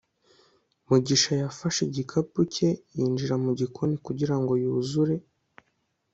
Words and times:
mugisha 0.87 1.31
yafashe 1.41 1.81
igikapu 1.85 2.39
cye 2.53 2.69
yinjira 2.95 3.35
mu 3.43 3.51
gikoni 3.59 3.95
kugira 4.05 4.35
ngo 4.41 4.53
yuzure 4.63 5.15